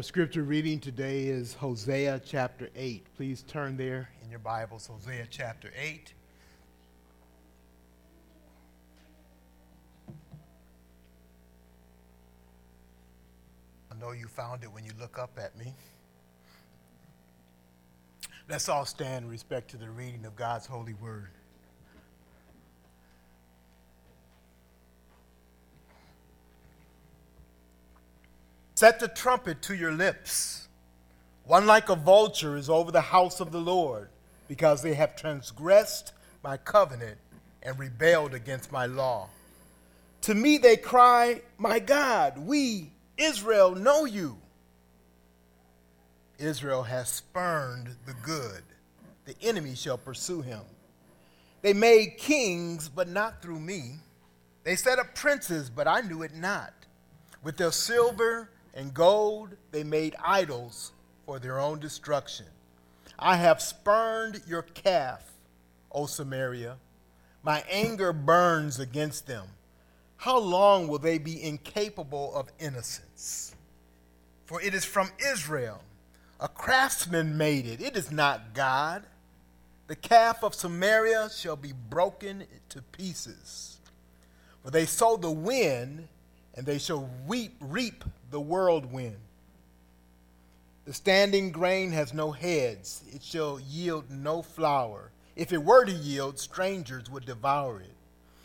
[0.00, 3.04] Our scripture reading today is Hosea chapter 8.
[3.18, 6.14] Please turn there in your Bibles, Hosea chapter 8.
[13.92, 15.74] I know you found it when you look up at me.
[18.48, 21.28] Let's all stand in respect to the reading of God's holy word.
[28.80, 30.66] Set the trumpet to your lips.
[31.44, 34.08] One like a vulture is over the house of the Lord,
[34.48, 37.18] because they have transgressed my covenant
[37.62, 39.28] and rebelled against my law.
[40.22, 44.38] To me they cry, My God, we, Israel, know you.
[46.38, 48.62] Israel has spurned the good.
[49.26, 50.62] The enemy shall pursue him.
[51.60, 53.96] They made kings, but not through me.
[54.64, 56.72] They set up princes, but I knew it not.
[57.42, 58.48] With their silver
[58.80, 60.92] and gold they made idols
[61.26, 62.46] for their own destruction.
[63.18, 65.22] I have spurned your calf,
[65.92, 66.78] O Samaria.
[67.42, 69.46] My anger burns against them.
[70.16, 73.54] How long will they be incapable of innocence?
[74.46, 75.82] For it is from Israel.
[76.40, 77.82] A craftsman made it.
[77.82, 79.04] It is not God.
[79.88, 83.78] The calf of Samaria shall be broken to pieces.
[84.64, 86.08] For they sow the wind,
[86.54, 89.16] and they shall weep, reap the whirlwind.
[90.84, 95.10] The standing grain has no heads, it shall yield no flour.
[95.36, 97.94] If it were to yield, strangers would devour it.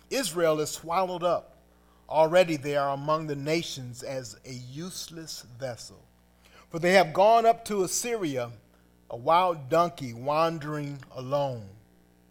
[0.10, 1.58] Israel is swallowed up.
[2.08, 6.00] Already they are among the nations as a useless vessel.
[6.70, 8.52] For they have gone up to Assyria,
[9.10, 11.68] a wild donkey wandering alone.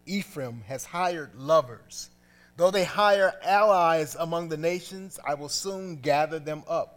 [0.05, 2.09] Ephraim has hired lovers.
[2.57, 6.95] Though they hire allies among the nations, I will soon gather them up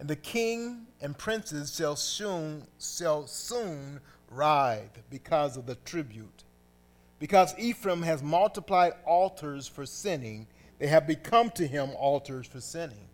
[0.00, 6.44] and the king and princes shall soon, shall soon writhe because of the tribute.
[7.18, 10.46] Because Ephraim has multiplied altars for sinning,
[10.78, 13.08] they have become to him altars for sinning.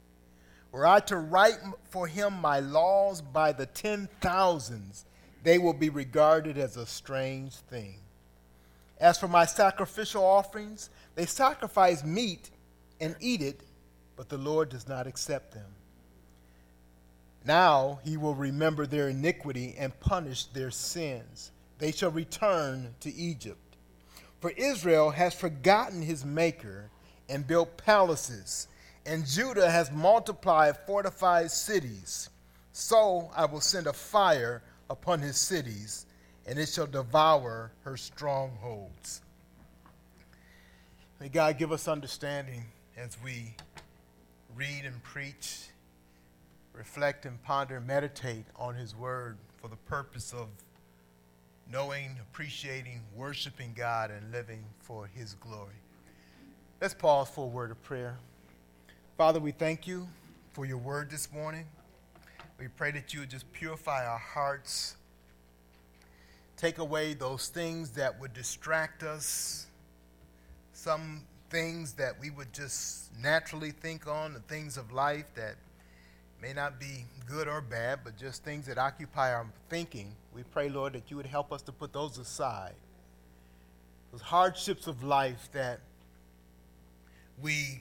[0.70, 1.58] Were I to write
[1.90, 5.06] for him my laws by the ten thousands,
[5.42, 7.96] they will be regarded as a strange thing.
[9.00, 12.50] As for my sacrificial offerings, they sacrifice meat
[13.00, 13.62] and eat it,
[14.14, 15.74] but the Lord does not accept them.
[17.44, 21.52] Now he will remember their iniquity and punish their sins.
[21.78, 23.76] They shall return to Egypt.
[24.40, 26.90] For Israel has forgotten his maker
[27.28, 28.68] and built palaces,
[29.06, 32.28] and Judah has multiplied fortified cities.
[32.72, 36.06] So I will send a fire upon his cities,
[36.46, 39.22] and it shall devour her strongholds.
[41.26, 42.66] May God give us understanding
[42.96, 43.56] as we
[44.54, 45.70] read and preach
[46.72, 50.46] reflect and ponder meditate on His Word for the purpose of
[51.68, 55.74] knowing, appreciating, worshiping God, and living for His glory.
[56.80, 58.18] Let's pause for a word of prayer.
[59.18, 60.06] Father, we thank you
[60.52, 61.66] for your word this morning.
[62.56, 64.94] We pray that you would just purify our hearts,
[66.56, 69.66] take away those things that would distract us,
[70.76, 75.54] some things that we would just naturally think on, the things of life that
[76.42, 80.68] may not be good or bad, but just things that occupy our thinking, we pray,
[80.68, 82.74] Lord, that you would help us to put those aside.
[84.12, 85.80] Those hardships of life that
[87.40, 87.80] we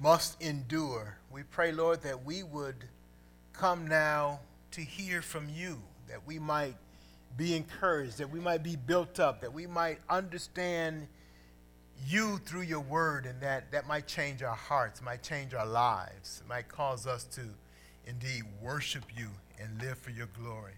[0.00, 1.18] must endure.
[1.32, 2.84] We pray, Lord, that we would
[3.52, 6.76] come now to hear from you, that we might
[7.36, 11.08] be encouraged, that we might be built up, that we might understand
[12.06, 16.42] you through your word, and that, that might change our hearts, might change our lives,
[16.48, 17.42] might cause us to
[18.06, 19.28] indeed worship you
[19.60, 20.74] and live for your glory.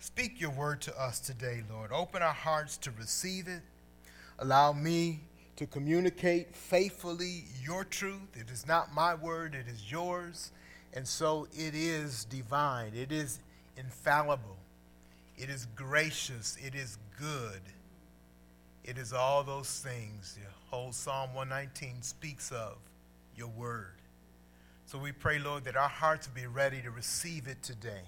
[0.00, 1.90] Speak your word to us today, Lord.
[1.92, 3.62] Open our hearts to receive it.
[4.38, 5.20] Allow me
[5.56, 8.36] to communicate faithfully your truth.
[8.36, 10.52] It is not my word, it is yours.
[10.92, 13.40] And so it is divine, it is
[13.76, 14.56] infallible,
[15.36, 17.60] it is gracious, it is good.
[18.86, 22.76] It is all those things the whole Psalm 119 speaks of
[23.36, 23.96] your word.
[24.86, 28.02] So we pray, Lord, that our hearts be ready to receive it today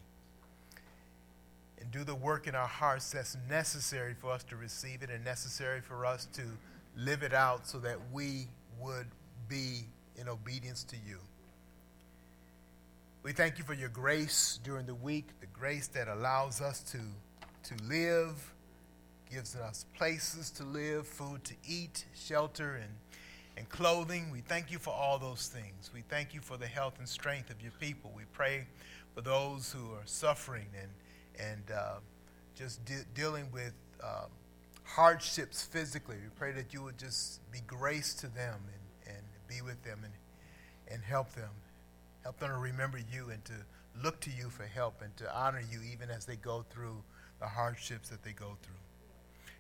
[1.81, 5.25] and do the work in our hearts that's necessary for us to receive it and
[5.25, 6.43] necessary for us to
[6.97, 8.47] live it out so that we
[8.81, 9.07] would
[9.49, 9.81] be
[10.17, 11.19] in obedience to you.
[13.25, 16.99] We thank you for your grace during the week, the grace that allows us to,
[17.65, 18.55] to live
[19.31, 22.93] gives us places to live, food to eat, shelter, and,
[23.57, 24.31] and clothing.
[24.31, 25.91] We thank you for all those things.
[25.93, 28.13] We thank you for the health and strength of your people.
[28.17, 28.67] We pray
[29.15, 31.95] for those who are suffering and, and uh,
[32.55, 34.31] just de- dealing with um,
[34.85, 36.17] hardships physically.
[36.17, 38.55] We pray that you would just be grace to them
[39.07, 40.13] and, and be with them and,
[40.91, 41.51] and help them.
[42.23, 43.55] Help them to remember you and to
[44.03, 47.03] look to you for help and to honor you even as they go through
[47.41, 48.75] the hardships that they go through.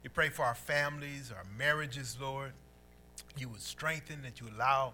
[0.02, 2.52] We pray for our families, our marriages, Lord.
[3.36, 4.92] You would strengthen, that you allow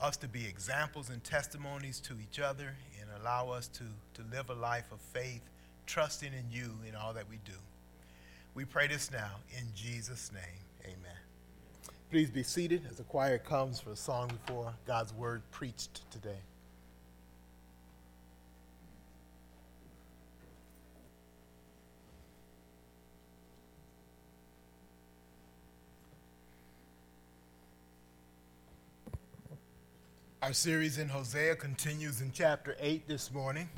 [0.00, 4.50] us to be examples and testimonies to each other and allow us to, to live
[4.50, 5.42] a life of faith,
[5.86, 7.52] trusting in you in all that we do.
[8.54, 10.42] We pray this now in Jesus' name.
[10.84, 11.18] Amen.
[12.10, 16.38] Please be seated as the choir comes for a song before God's word preached today.
[30.46, 33.68] Our series in Hosea continues in chapter 8 this morning.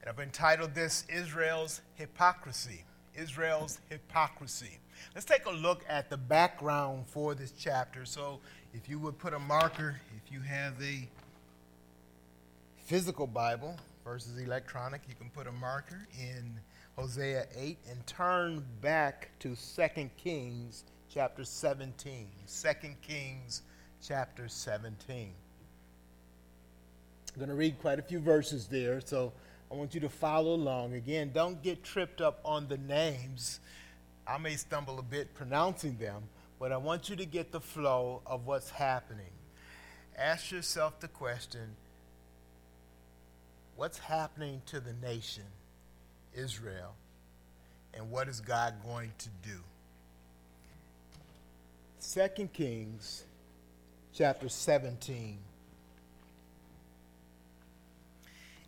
[0.00, 2.82] And I've entitled this Israel's Hypocrisy.
[3.14, 4.80] Israel's Hypocrisy.
[5.14, 8.04] Let's take a look at the background for this chapter.
[8.04, 8.40] So,
[8.72, 11.06] if you would put a marker, if you have a
[12.84, 16.58] physical Bible versus electronic, you can put a marker in
[16.96, 22.26] Hosea 8 and turn back to 2 Kings chapter 17.
[22.48, 23.62] 2 Kings
[24.06, 25.30] chapter 17.
[27.32, 29.32] I'm going to read quite a few verses there, so
[29.70, 30.92] I want you to follow along.
[30.92, 33.60] Again, don't get tripped up on the names.
[34.26, 36.24] I may stumble a bit pronouncing them,
[36.60, 39.32] but I want you to get the flow of what's happening.
[40.18, 41.74] Ask yourself the question
[43.76, 45.44] what's happening to the nation,
[46.34, 46.94] Israel,
[47.94, 49.60] and what is God going to do?
[51.98, 53.24] Second Kings
[54.14, 55.38] chapter 17.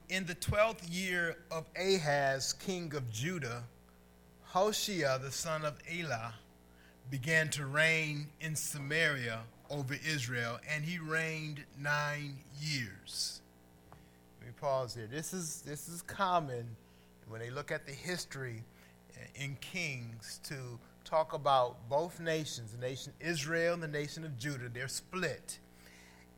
[0.08, 3.62] In the twelfth year of Ahaz, king of Judah,
[4.42, 6.34] Hoshea, the son of Elah,
[7.12, 13.40] began to reign in Samaria over Israel, and he reigned nine years.
[14.40, 15.08] Let me pause here.
[15.08, 16.66] This is, this is common
[17.28, 18.64] when they look at the history
[19.36, 20.56] in Kings to
[21.06, 24.68] talk about both nations, the nation Israel and the nation of Judah.
[24.68, 25.58] They're split.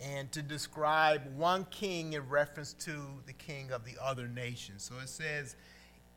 [0.00, 2.92] And to describe one king in reference to
[3.26, 4.74] the king of the other nation.
[4.78, 5.56] So it says,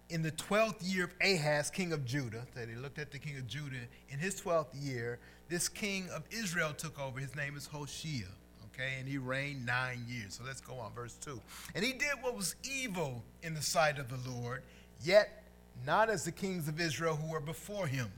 [0.10, 3.38] in the 12th year of Ahaz, king of Judah, that he looked at the king
[3.38, 3.78] of Judah,
[4.10, 5.18] in his 12th year,
[5.50, 7.20] this king of Israel took over.
[7.20, 8.26] His name is Hoshea.
[8.74, 10.36] Okay, and he reigned nine years.
[10.36, 11.42] So let's go on, verse 2.
[11.76, 14.64] And he did what was evil in the sight of the Lord,
[15.04, 15.44] yet
[15.86, 18.12] not as the kings of Israel who were before him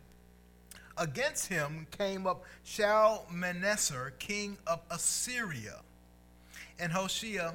[0.98, 5.82] Against him came up Shalmaneser, king of Assyria.
[6.80, 7.54] And Hoshea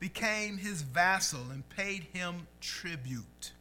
[0.00, 3.52] became his vassal and paid him tribute.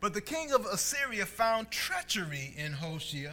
[0.00, 3.32] But the king of Assyria found treachery in Hoshea,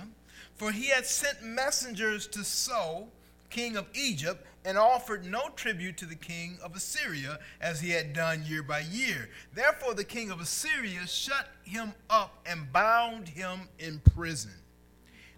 [0.56, 3.10] for he had sent messengers to So,
[3.50, 8.14] king of Egypt, and offered no tribute to the king of Assyria as he had
[8.14, 9.30] done year by year.
[9.54, 14.52] Therefore, the king of Assyria shut him up and bound him in prison.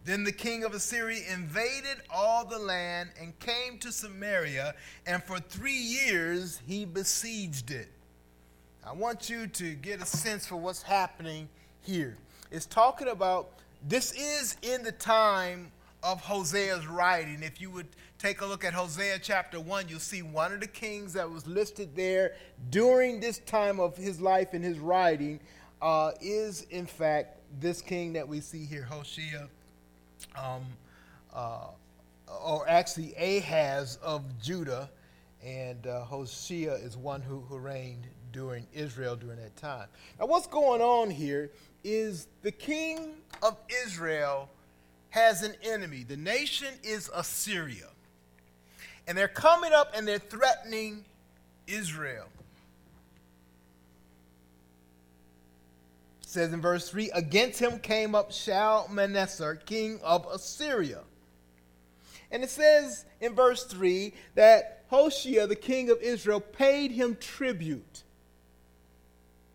[0.05, 4.73] Then the king of Assyria invaded all the land and came to Samaria,
[5.05, 7.89] and for three years he besieged it.
[8.85, 11.49] I want you to get a sense for what's happening
[11.81, 12.15] here.
[12.51, 13.49] It's talking about
[13.85, 15.73] this is in the time
[16.03, 17.43] of Hosea's writing.
[17.43, 17.87] If you would
[18.19, 21.45] take a look at Hosea chapter 1, you'll see one of the kings that was
[21.45, 22.33] listed there
[22.71, 25.39] during this time of his life and his writing
[25.81, 29.47] uh, is, in fact, this king that we see here, Hoshea,
[30.35, 30.65] um,
[31.33, 31.67] uh,
[32.43, 34.89] or actually Ahaz of Judah.
[35.45, 39.87] And uh, Hoshea is one who, who reigned during Israel during that time.
[40.19, 41.51] Now, what's going on here
[41.83, 44.49] is the king of Israel
[45.11, 46.03] has an enemy.
[46.03, 47.89] The nation is Assyria.
[49.07, 51.05] And they're coming up and they're threatening
[51.65, 52.27] Israel.
[56.21, 61.01] It says in verse 3 Against him came up Shalmaneser, king of Assyria.
[62.31, 68.03] And it says in verse 3 that Hoshea, the king of Israel, paid him tribute.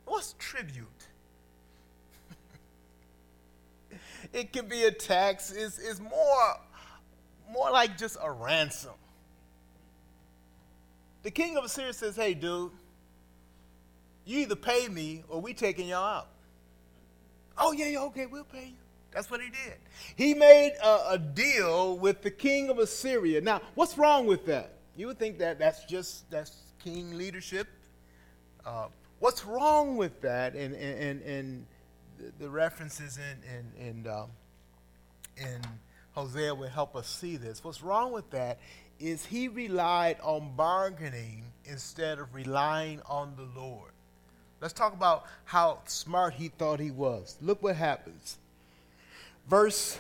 [0.06, 0.87] What's tribute?
[4.32, 5.52] it could be a tax.
[5.52, 6.56] It's, it's more,
[7.50, 8.92] more like just a ransom.
[11.22, 12.72] The king of Assyria says, hey, dude,
[14.24, 16.28] you either pay me or we taking y'all out.
[17.58, 18.76] Oh, yeah, yeah, okay, we'll pay you.
[19.12, 19.76] That's what he did.
[20.16, 23.42] He made a, a, deal with the king of Assyria.
[23.42, 24.72] Now, what's wrong with that?
[24.96, 27.68] You would think that that's just that's king leadership.
[28.64, 28.86] Uh,
[29.18, 30.54] what's wrong with that?
[30.54, 31.66] And, and, and,
[32.38, 34.28] the references in, in, in, um,
[35.36, 35.60] in
[36.12, 37.64] Hosea will help us see this.
[37.64, 38.60] What's wrong with that
[39.02, 43.90] is he relied on bargaining instead of relying on the Lord.
[44.61, 47.37] Let's talk about how smart he thought he was.
[47.42, 48.38] Look what happens.
[49.49, 49.99] Verse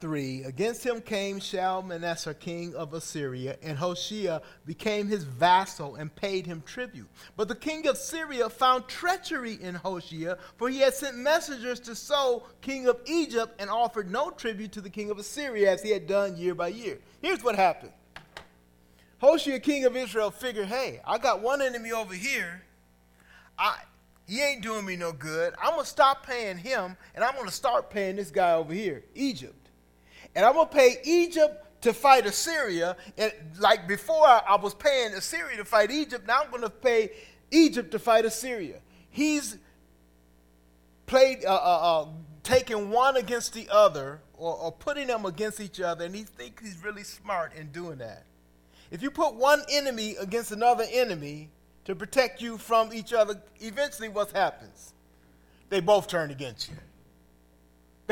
[0.00, 6.44] 3 Against him came Shalmaneser, king of Assyria, and Hoshea became his vassal and paid
[6.44, 7.06] him tribute.
[7.36, 11.94] But the king of Syria found treachery in Hoshea, for he had sent messengers to
[11.94, 15.90] So, king of Egypt, and offered no tribute to the king of Assyria as he
[15.90, 16.98] had done year by year.
[17.20, 17.92] Here's what happened
[19.22, 22.62] Hoshea, king of Israel, figured, hey, I got one enemy over here.
[23.58, 23.78] I,
[24.28, 25.54] he ain't doing me no good.
[25.62, 28.74] I'm going to stop paying him, and I'm going to start paying this guy over
[28.74, 29.62] here, Egypt
[30.34, 32.96] and I'm going to pay Egypt to fight Assyria.
[33.18, 36.26] And like before, I was paying Assyria to fight Egypt.
[36.26, 37.10] Now I'm going to pay
[37.50, 38.80] Egypt to fight Assyria.
[39.10, 39.58] He's
[41.06, 42.08] played, uh, uh, uh,
[42.42, 46.62] taking one against the other, or, or putting them against each other, and he thinks
[46.62, 48.24] he's really smart in doing that.
[48.92, 51.50] If you put one enemy against another enemy
[51.86, 54.94] to protect you from each other, eventually what happens?
[55.68, 56.76] They both turn against you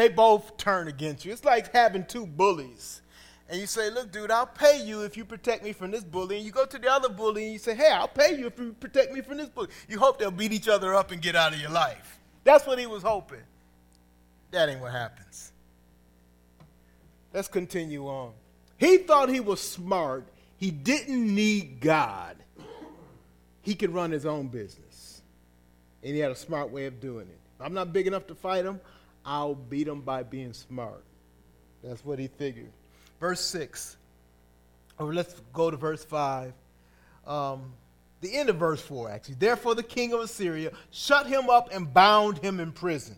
[0.01, 1.33] they both turn against you.
[1.33, 3.03] It's like having two bullies.
[3.49, 6.37] And you say, Look, dude, I'll pay you if you protect me from this bully.
[6.37, 8.59] And you go to the other bully and you say, Hey, I'll pay you if
[8.59, 9.69] you protect me from this bully.
[9.89, 12.19] You hope they'll beat each other up and get out of your life.
[12.45, 13.43] That's what he was hoping.
[14.53, 15.53] That ain't what happens.
[17.35, 18.33] Let's continue on.
[18.79, 20.27] He thought he was smart.
[20.61, 22.37] He didn't need God.
[23.62, 25.23] He could run his own business.
[26.05, 27.38] And he had a smart way of doing it.
[27.59, 28.79] I'm not big enough to fight him.
[29.25, 31.02] I'll beat him by being smart.
[31.83, 32.71] That's what he figured.
[33.21, 33.97] Verse 6.
[34.99, 36.52] Or let's go to verse 5.
[37.26, 37.73] Um,
[38.21, 39.37] the end of verse 4, actually.
[39.37, 43.17] Therefore, the king of Assyria shut him up and bound him in prison.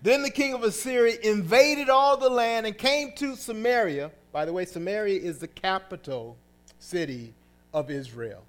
[0.00, 4.12] Then the king of Assyria invaded all the land and came to Samaria.
[4.30, 6.36] By the way, Samaria is the capital
[6.78, 7.34] city
[7.72, 8.44] of Israel,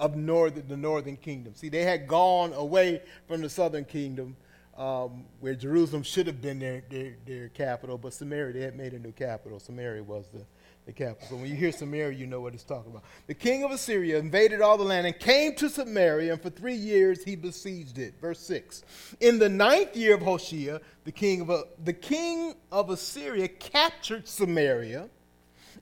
[0.00, 1.54] of north, the northern kingdom.
[1.54, 4.36] See, they had gone away from the southern kingdom
[4.76, 8.94] um, where Jerusalem should have been their, their, their, capital, but Samaria, they had made
[8.94, 9.60] a new capital.
[9.60, 10.44] Samaria was the,
[10.86, 11.28] the capital.
[11.28, 13.04] So when you hear Samaria, you know what it's talking about.
[13.26, 16.74] The king of Assyria invaded all the land and came to Samaria, and for three
[16.74, 18.14] years he besieged it.
[18.18, 18.82] Verse 6.
[19.20, 25.10] In the ninth year of Hoshea, the king of, the king of Assyria captured Samaria,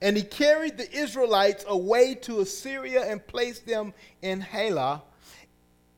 [0.00, 3.92] and he carried the Israelites away to Assyria and placed them
[4.23, 5.02] in Halah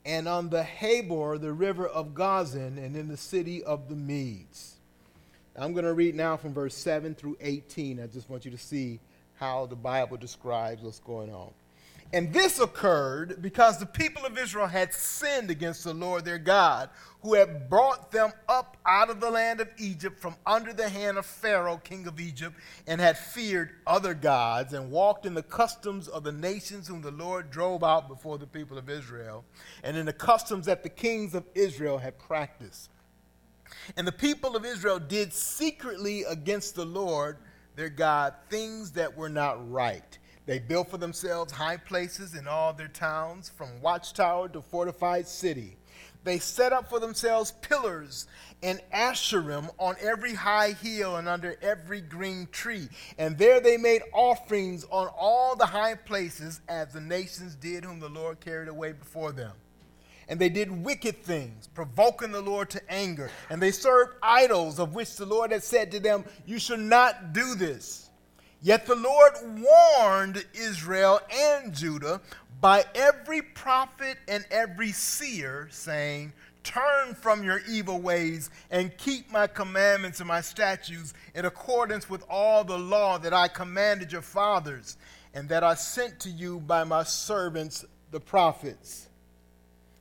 [0.05, 4.77] and on the Habor, the river of Gozan, and in the city of the Medes.
[5.57, 8.01] I'm going to read now from verse 7 through 18.
[8.01, 8.99] I just want you to see
[9.37, 11.51] how the Bible describes what's going on.
[12.15, 16.91] And this occurred because the people of Israel had sinned against the Lord their God,
[17.23, 21.17] who had brought them up out of the land of Egypt from under the hand
[21.17, 22.55] of Pharaoh, king of Egypt,
[22.87, 27.11] and had feared other gods and walked in the customs of the nations whom the
[27.11, 29.45] Lord drove out before the people of Israel,
[29.83, 32.91] and in the customs that the kings of Israel had practiced.
[33.97, 37.39] And the people of Israel did secretly against the Lord
[37.75, 42.73] their God things that were not right they built for themselves high places in all
[42.73, 45.77] their towns, from watchtower to fortified city.
[46.25, 48.27] They set up for themselves pillars
[48.63, 52.89] and asherim on every high hill and under every green tree.
[53.19, 57.99] And there they made offerings on all the high places, as the nations did whom
[57.99, 59.53] the Lord carried away before them.
[60.29, 63.31] And they did wicked things, provoking the Lord to anger.
[63.51, 67.33] And they served idols, of which the Lord had said to them, You shall not
[67.33, 68.02] do this.
[68.63, 72.21] Yet the Lord warned Israel and Judah
[72.61, 79.49] by every prophet and every seer, saying, Turn from your evil ways and keep my
[79.49, 84.97] commandments and my statutes in accordance with all the law that I commanded your fathers
[85.35, 89.09] and that I sent to you by my servants, the prophets.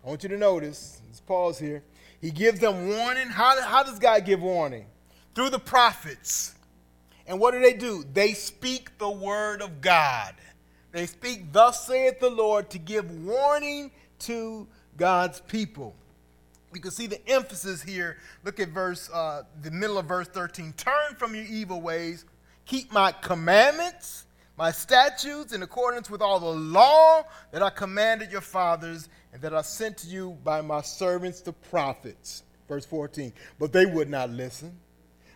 [0.06, 1.82] I want you to notice, let's pause here.
[2.22, 3.28] He gives them warning.
[3.30, 4.86] How, how does God give warning?
[5.34, 6.54] Through the prophets.
[7.32, 8.04] And what do they do?
[8.14, 10.36] They speak the word of God.
[10.92, 15.96] They speak, Thus saith the Lord, to give warning to God's people.
[16.74, 18.18] You can see the emphasis here.
[18.44, 20.74] Look at verse, uh, the middle of verse 13.
[20.74, 22.26] Turn from your evil ways,
[22.66, 24.26] keep my commandments,
[24.58, 27.24] my statutes, in accordance with all the law
[27.54, 31.54] that I commanded your fathers, and that I sent to you by my servants the
[31.54, 32.44] prophets.
[32.68, 33.32] Verse 14.
[33.58, 34.78] But they would not listen,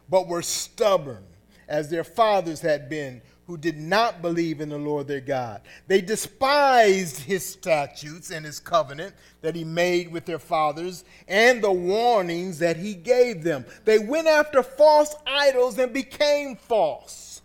[0.09, 1.23] but were stubborn
[1.67, 5.61] as their fathers had been, who did not believe in the Lord their God.
[5.87, 11.71] They despised his statutes and his covenant that he made with their fathers and the
[11.71, 13.65] warnings that he gave them.
[13.85, 17.41] They went after false idols and became false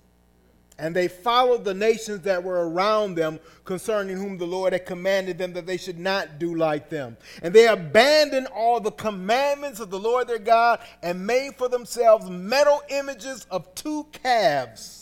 [0.80, 5.38] and they followed the nations that were around them concerning whom the Lord had commanded
[5.38, 7.16] them that they should not do like them.
[7.42, 12.28] And they abandoned all the commandments of the Lord their God and made for themselves
[12.30, 15.00] metal images of two calves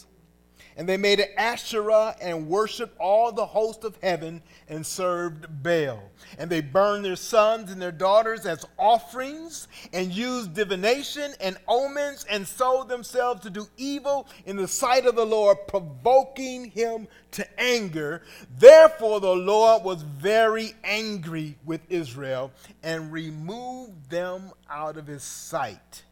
[0.79, 6.01] and they made an Asherah and worshiped all the host of heaven and served Baal.
[6.37, 12.27] And they burned their sons and their daughters as offerings and used divination and omens
[12.29, 17.61] and sold themselves to do evil in the sight of the Lord, provoking him to
[17.61, 18.23] anger.
[18.59, 22.51] Therefore, the Lord was very angry with Israel
[22.83, 26.05] and removed them out of his sight.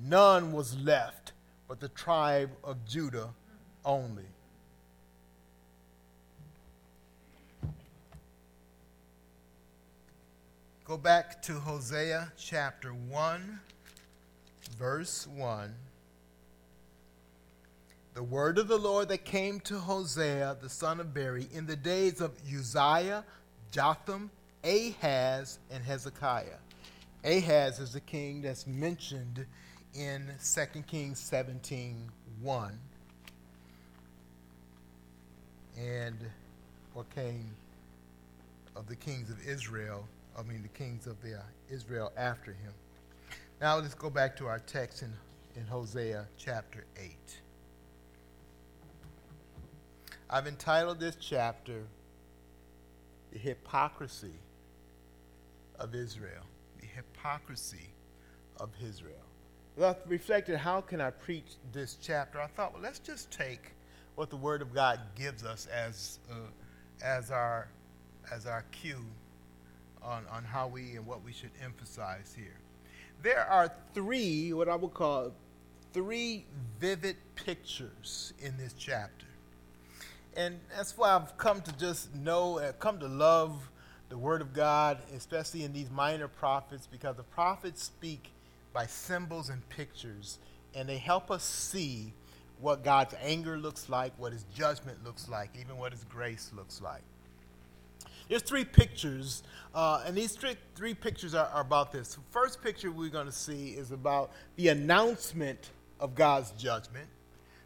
[0.00, 1.32] None was left
[1.68, 3.30] but the tribe of Judah
[3.84, 4.33] only.
[10.86, 13.58] Go back to Hosea chapter 1,
[14.78, 15.74] verse 1.
[18.12, 21.74] The word of the Lord that came to Hosea, the son of Beeri, in the
[21.74, 23.24] days of Uzziah,
[23.70, 24.30] Jotham,
[24.62, 26.58] Ahaz, and Hezekiah.
[27.24, 29.46] Ahaz is the king that's mentioned
[29.94, 32.10] in 2 Kings 17
[32.42, 32.78] 1
[35.78, 36.18] and
[36.92, 37.50] what came
[38.76, 42.72] of the kings of Israel, I mean the kings of the, uh, Israel after him.
[43.60, 45.12] Now let's go back to our text in,
[45.56, 47.10] in Hosea chapter 8.
[50.28, 51.84] I've entitled this chapter
[53.32, 54.34] The Hypocrisy
[55.78, 56.42] of Israel.
[56.80, 57.90] The Hypocrisy
[58.58, 59.14] of Israel.
[59.76, 62.40] Well, I reflected, how can I preach this chapter?
[62.40, 63.72] I thought, well, let's just take
[64.14, 66.34] what the Word of God gives us as, uh,
[67.04, 67.68] as, our,
[68.32, 69.04] as our cue
[70.04, 72.58] on, on how we and what we should emphasize here.
[73.22, 75.32] There are three, what I would call
[75.92, 76.44] three
[76.78, 79.26] vivid pictures in this chapter.
[80.36, 83.70] And that's why I've come to just know, uh, come to love
[84.08, 88.32] the Word of God, especially in these minor prophets, because the prophets speak
[88.72, 90.38] by symbols and pictures,
[90.74, 92.12] and they help us see
[92.60, 96.80] what God's anger looks like, what his judgment looks like, even what his grace looks
[96.82, 97.02] like.
[98.28, 99.42] There's three pictures,
[99.74, 102.14] uh, and these three, three pictures are, are about this.
[102.14, 107.06] The first picture we're going to see is about the announcement of God's judgment.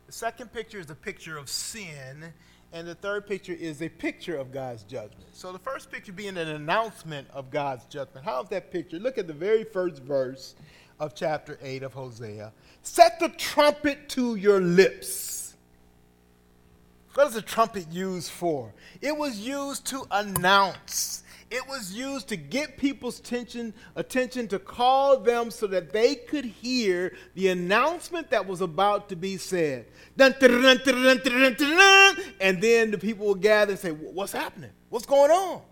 [0.06, 2.32] The second picture is a picture of sin,
[2.72, 5.26] and the third picture is a picture of God's judgment.
[5.32, 8.24] So the first picture being an announcement of God's judgment.
[8.24, 8.98] How's that picture?
[8.98, 10.54] Look at the very first verse
[10.98, 12.52] of chapter 8 of Hosea.
[12.82, 15.37] Set the trumpet to your lips.
[17.18, 18.72] What is a trumpet used for?
[19.00, 21.24] It was used to announce.
[21.50, 26.44] It was used to get people's attention, attention to call them so that they could
[26.44, 29.86] hear the announcement that was about to be said.
[30.16, 30.52] And then
[32.92, 34.70] the people would gather and say, What's happening?
[34.88, 35.62] What's going on?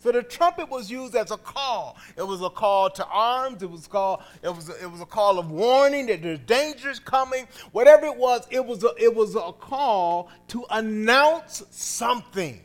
[0.00, 1.96] So the trumpet was used as a call.
[2.16, 3.62] It was a call to arms.
[3.62, 4.22] It was call.
[4.42, 4.68] It was.
[4.68, 7.48] A, it was a call of warning that there's dangers coming.
[7.72, 8.84] Whatever it was, it was.
[8.84, 12.60] A, it was a call to announce something.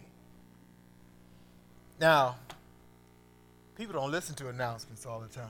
[1.99, 2.35] Now,
[3.75, 5.49] people don't listen to announcements all the time.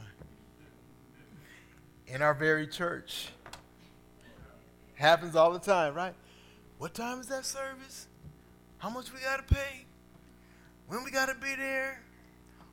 [2.08, 3.30] In our very church,
[4.96, 6.14] happens all the time, right?
[6.78, 8.08] What time is that service?
[8.78, 9.83] How much we got to pay?
[10.88, 12.02] When we got to be there?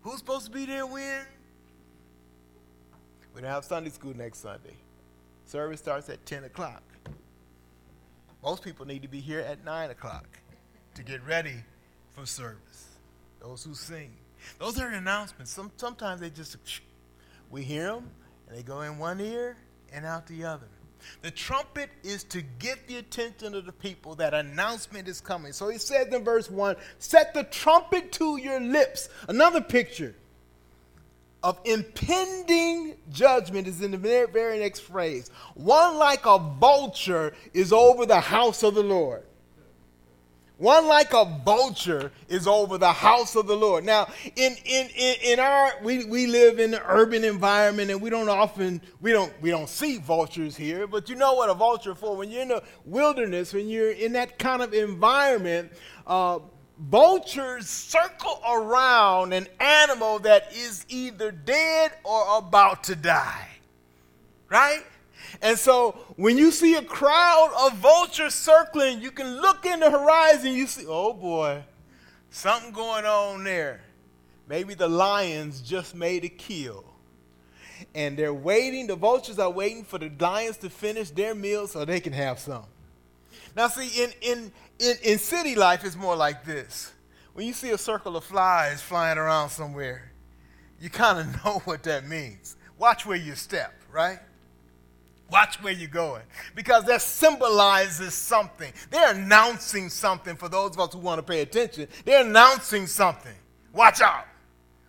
[0.03, 1.21] Who's supposed to be there when?
[3.35, 4.77] We don't have Sunday school next Sunday.
[5.47, 6.83] Service starts at 10 o'clock.
[8.43, 10.27] Most people need to be here at 9 o'clock
[10.95, 11.57] to get ready
[12.15, 12.89] for service.
[13.41, 14.13] Those who sing.
[14.59, 15.51] Those are announcements.
[15.53, 16.57] Some, sometimes they just,
[17.51, 18.11] we hear them
[18.49, 19.57] and they go in one ear
[19.93, 20.69] and out the other.
[21.23, 24.15] The trumpet is to get the attention of the people.
[24.15, 25.53] That announcement is coming.
[25.53, 29.09] So he says in verse 1 Set the trumpet to your lips.
[29.29, 30.15] Another picture
[31.43, 35.31] of impending judgment is in the very, very next phrase.
[35.55, 39.25] One like a vulture is over the house of the Lord.
[40.61, 43.83] One like a vulture is over the house of the Lord.
[43.83, 48.11] Now, in, in, in, in our we, we live in an urban environment and we
[48.11, 51.95] don't often we don't we don't see vultures here, but you know what a vulture
[51.95, 55.73] for when you're in the wilderness, when you're in that kind of environment,
[56.07, 56.41] uh,
[56.79, 63.49] vultures circle around an animal that is either dead or about to die.
[64.51, 64.85] Right?
[65.43, 69.91] And so when you see a crowd of vultures circling, you can look in the
[69.91, 71.63] horizon, you see, oh boy,
[72.31, 73.81] something going on there.
[74.49, 76.85] Maybe the lions just made a kill.
[77.95, 81.85] And they're waiting, the vultures are waiting for the lions to finish their meal so
[81.85, 82.65] they can have some.
[83.57, 86.93] Now, see, in, in, in, in city life, it's more like this.
[87.33, 90.13] When you see a circle of flies flying around somewhere,
[90.81, 92.57] you kind of know what that means.
[92.79, 94.19] Watch where you step, right?
[95.31, 96.23] Watch where you're going.
[96.55, 98.73] Because that symbolizes something.
[98.91, 101.89] They're announcing something for those of us who want to pay attention.
[102.05, 103.35] They're announcing something.
[103.73, 104.27] Watch out.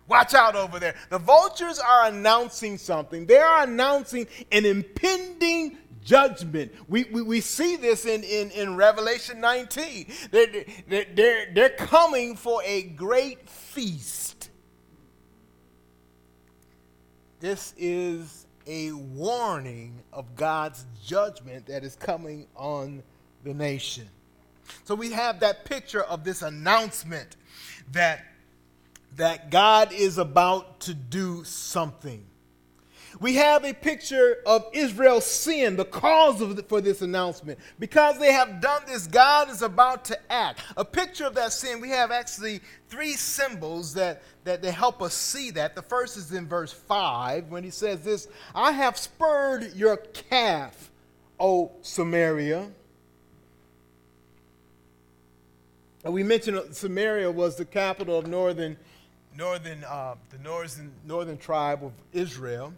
[0.08, 0.94] Watch out over there.
[1.10, 3.24] The vultures are announcing something.
[3.24, 6.72] They are announcing an impending judgment.
[6.88, 10.06] We, we, we see this in, in, in Revelation 19.
[10.30, 14.50] They're, they're, they're coming for a great feast.
[17.38, 23.02] This is a warning of God's judgment that is coming on
[23.44, 24.08] the nation.
[24.84, 27.36] So we have that picture of this announcement
[27.92, 28.24] that,
[29.16, 32.24] that God is about to do something.
[33.20, 37.58] We have a picture of Israel's sin, the cause the, for this announcement.
[37.78, 40.60] Because they have done this, God is about to act.
[40.76, 45.50] A picture of that sin, we have actually three symbols that, that help us see
[45.52, 45.74] that.
[45.74, 50.90] The first is in verse 5 when he says this I have spurred your calf,
[51.38, 52.70] O Samaria.
[56.04, 58.76] And we mentioned Samaria was the capital of northern,
[59.36, 62.72] northern, uh, the northern, northern tribe of Israel.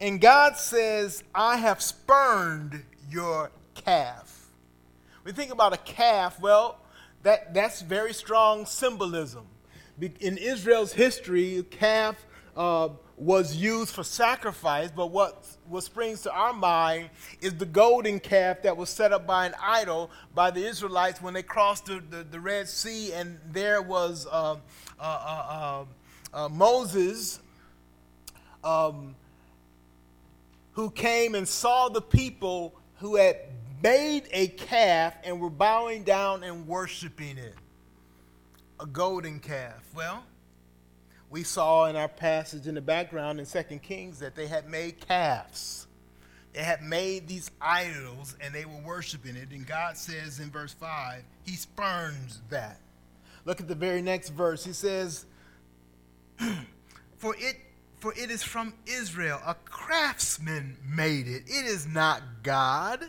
[0.00, 4.48] And God says, I have spurned your calf.
[5.24, 6.78] We think about a calf, well,
[7.22, 9.44] that, that's very strong symbolism.
[10.20, 12.16] In Israel's history, calf
[12.56, 17.10] uh, was used for sacrifice, but what, what springs to our mind
[17.42, 21.34] is the golden calf that was set up by an idol by the Israelites when
[21.34, 24.56] they crossed the, the, the Red Sea, and there was uh,
[24.98, 25.84] uh, uh,
[26.32, 27.40] uh, uh Moses.
[28.64, 29.14] Um,
[30.72, 33.36] who came and saw the people who had
[33.82, 37.54] made a calf and were bowing down and worshiping it.
[38.78, 39.82] A golden calf.
[39.94, 40.24] Well,
[41.28, 45.00] we saw in our passage in the background in 2 Kings that they had made
[45.06, 45.86] calves.
[46.52, 49.50] They had made these idols and they were worshiping it.
[49.50, 52.80] And God says in verse 5, He spurns that.
[53.44, 54.64] Look at the very next verse.
[54.64, 55.26] He says,
[57.16, 57.56] For it
[58.00, 59.40] for it is from Israel.
[59.46, 61.44] A craftsman made it.
[61.46, 63.04] It is not God.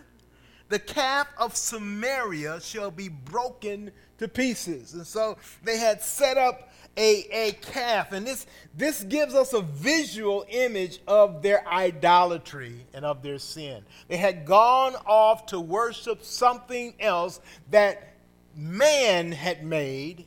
[0.70, 4.94] The calf of Samaria shall be broken to pieces.
[4.94, 8.12] And so they had set up a, a calf.
[8.12, 13.84] And this, this gives us a visual image of their idolatry and of their sin.
[14.08, 18.16] They had gone off to worship something else that
[18.56, 20.26] man had made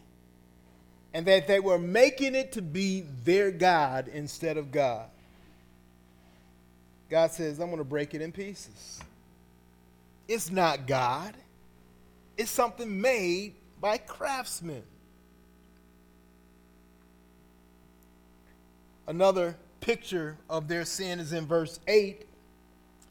[1.15, 5.07] and that they were making it to be their God instead of God.
[7.09, 9.01] God says, I'm going to break it in pieces.
[10.27, 11.35] It's not God,
[12.37, 14.83] it's something made by craftsmen.
[19.07, 22.27] Another picture of their sin is in verse 8.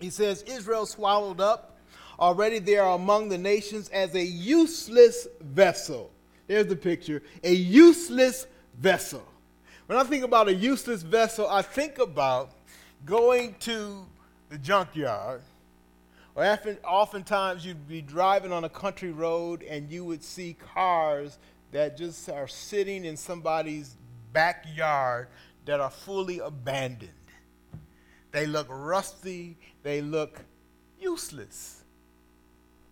[0.02, 1.78] He says, Israel swallowed up.
[2.20, 6.13] Already they are among the nations as a useless vessel.
[6.54, 8.46] There's the picture a useless
[8.78, 9.24] vessel.
[9.88, 12.52] When I think about a useless vessel, I think about
[13.08, 14.06] going to
[14.50, 15.42] the junkyard,
[16.36, 21.40] or often, oftentimes you'd be driving on a country road and you would see cars
[21.72, 23.96] that just are sitting in somebody's
[24.32, 25.30] backyard
[25.66, 27.10] that are fully abandoned.
[28.32, 30.40] They look rusty, they look
[31.00, 31.82] useless.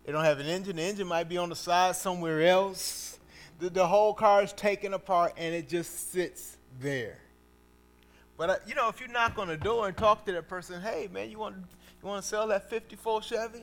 [0.03, 3.19] They don't have an engine, the engine might be on the side somewhere else
[3.61, 7.19] the, the whole car is taken apart and it just sits there.
[8.35, 10.81] But uh, you know, if you knock on the door and talk to that person,
[10.81, 13.61] hey man, you want you want to sell that '54 Chevy?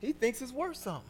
[0.00, 1.04] He thinks it's worth something.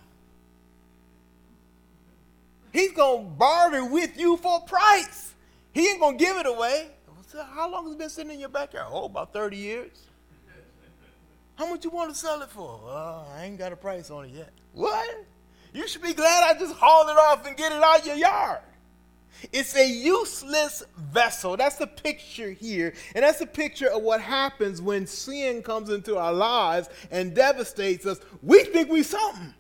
[2.73, 5.33] He's gonna barter with you for a price.
[5.73, 6.91] He ain't gonna give it away.
[7.55, 8.89] How long has it been sitting in your backyard?
[8.91, 10.07] Oh, about 30 years.
[11.57, 12.81] How much you want to sell it for?
[12.87, 14.51] Uh, I ain't got a price on it yet.
[14.73, 15.25] What?
[15.73, 18.17] You should be glad I just hauled it off and get it out of your
[18.17, 18.61] yard.
[19.53, 21.57] It's a useless vessel.
[21.57, 22.95] That's the picture here.
[23.15, 28.05] And that's the picture of what happens when sin comes into our lives and devastates
[28.05, 28.21] us.
[28.43, 29.55] We think we something.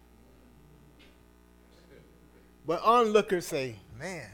[2.66, 4.28] But onlookers say, man,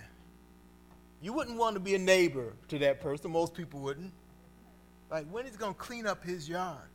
[1.21, 3.31] you wouldn't want to be a neighbor to that person.
[3.31, 4.13] Most people wouldn't.
[5.11, 6.89] Like, when is he going to clean up his yard?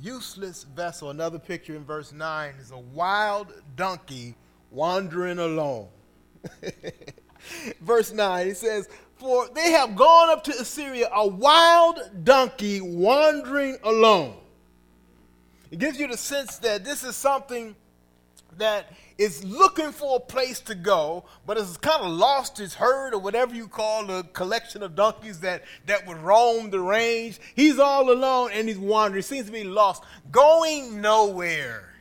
[0.00, 1.10] Useless vessel.
[1.10, 4.34] Another picture in verse 9 is a wild donkey
[4.70, 5.88] wandering alone.
[7.80, 13.76] verse 9, it says, For they have gone up to Assyria, a wild donkey wandering
[13.82, 14.36] alone.
[15.70, 17.76] It gives you the sense that this is something
[18.60, 23.12] that is looking for a place to go, but has kind of lost his herd
[23.12, 27.38] or whatever you call the collection of donkeys that, that would roam the range.
[27.54, 29.18] He's all alone and he's wandering.
[29.18, 31.92] He seems to be lost, going nowhere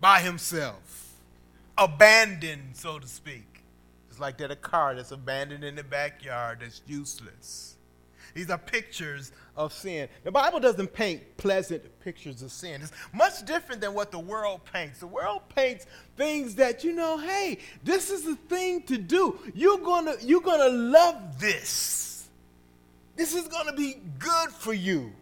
[0.00, 1.18] by himself,
[1.76, 3.62] abandoned, so to speak.
[4.08, 7.76] It's like that a car that's abandoned in the backyard that's useless.
[8.34, 10.08] These are pictures of sin.
[10.24, 12.82] The Bible doesn't paint pleasant pictures of sin.
[12.82, 15.00] It's much different than what the world paints.
[15.00, 19.38] The world paints things that, you know, hey, this is the thing to do.
[19.54, 22.28] You're gonna, you're gonna love this.
[23.16, 25.12] This is gonna be good for you.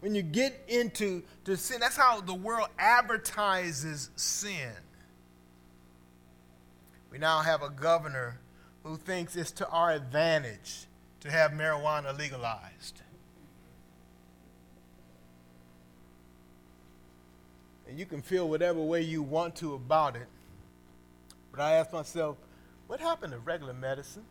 [0.00, 4.70] When you get into to sin, that's how the world advertises sin.
[7.10, 8.38] We now have a governor
[8.84, 10.87] who thinks it's to our advantage
[11.20, 13.02] to have marijuana legalized.
[17.88, 20.26] And you can feel whatever way you want to about it.
[21.50, 22.36] But I ask myself,
[22.86, 24.24] what happened to regular medicine?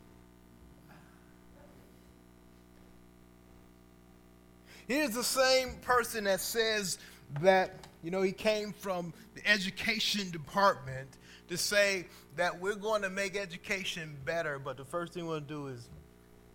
[4.88, 6.97] Here's the same person that says
[7.41, 11.10] that, you know, he came from the education department
[11.50, 12.06] to say
[12.38, 15.89] that we're going to make education better, but the first thing we'll do is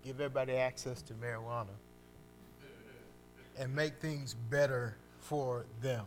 [0.05, 1.67] give everybody access to marijuana
[3.59, 6.05] and make things better for them.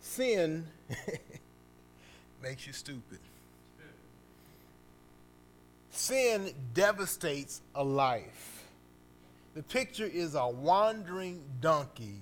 [0.00, 0.66] Sin
[2.42, 3.18] makes you stupid.
[5.90, 8.64] Sin devastates a life.
[9.54, 12.20] The picture is a wandering donkey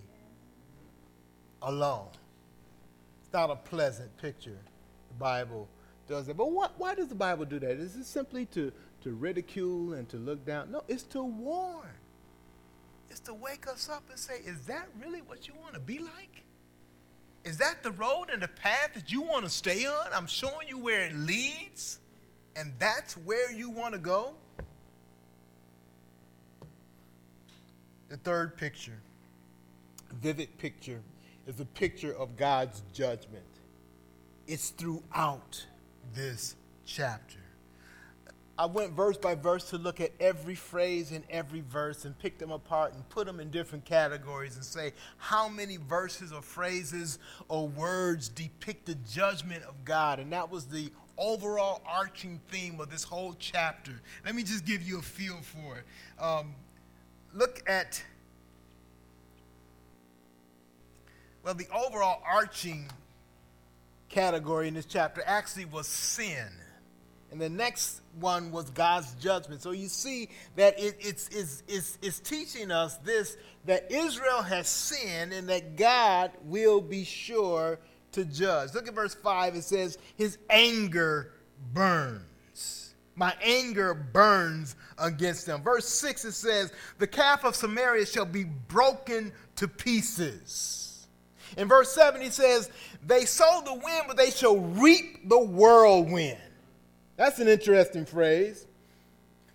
[1.62, 2.08] alone.
[3.22, 4.58] It's not a pleasant picture,
[5.08, 5.68] the Bible
[6.08, 6.36] does that.
[6.36, 7.70] But what, why does the Bible do that?
[7.70, 10.70] Is it simply to, to ridicule and to look down?
[10.70, 11.88] No, it's to warn.
[13.10, 15.98] It's to wake us up and say, is that really what you want to be
[15.98, 16.42] like?
[17.44, 20.06] Is that the road and the path that you want to stay on?
[20.12, 22.00] I'm showing you where it leads,
[22.56, 24.34] and that's where you want to go.
[28.08, 28.98] The third picture,
[30.20, 31.00] vivid picture,
[31.46, 33.44] is a picture of God's judgment.
[34.48, 35.64] It's throughout
[36.14, 37.38] this chapter.
[38.58, 42.38] I went verse by verse to look at every phrase in every verse and pick
[42.38, 47.18] them apart and put them in different categories and say how many verses or phrases
[47.48, 50.20] or words depict the judgment of God.
[50.20, 53.92] And that was the overall arching theme of this whole chapter.
[54.24, 56.22] Let me just give you a feel for it.
[56.22, 56.54] Um,
[57.34, 58.02] look at,
[61.44, 62.88] well, the overall arching
[64.08, 66.48] category in this chapter actually was sin.
[67.30, 69.60] And the next one was God's judgment.
[69.60, 74.68] So you see that it, it's, it's, it's, it's teaching us this that Israel has
[74.68, 77.80] sinned and that God will be sure
[78.12, 78.74] to judge.
[78.74, 79.56] Look at verse 5.
[79.56, 81.32] It says, His anger
[81.74, 82.94] burns.
[83.16, 85.62] My anger burns against them.
[85.62, 90.85] Verse 6 it says, The calf of Samaria shall be broken to pieces.
[91.56, 92.70] In verse 7, he says,
[93.06, 96.38] They sow the wind, but they shall reap the whirlwind.
[97.16, 98.66] That's an interesting phrase.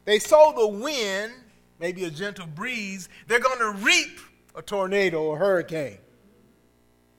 [0.06, 1.34] They sow the wind,
[1.80, 4.20] maybe a gentle breeze, they're going to reap
[4.56, 5.98] a tornado or hurricane.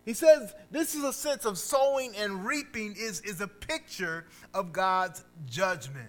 [0.04, 4.72] He says this is a sense of sowing and reaping is, is a picture of
[4.72, 6.08] God's judgment.